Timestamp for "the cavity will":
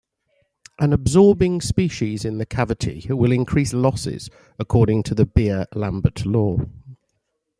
2.39-3.31